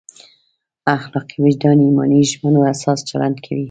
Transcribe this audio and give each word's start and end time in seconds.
اخلاقي 0.95 1.37
وجدان 1.43 1.77
ایماني 1.85 2.19
ژمنو 2.29 2.61
اساس 2.73 2.99
چلند 3.09 3.37
کوي. 3.45 3.59